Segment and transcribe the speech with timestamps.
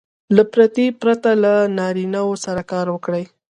[0.35, 3.23] له پردې پرته له نارینه وو سره کار وکړي.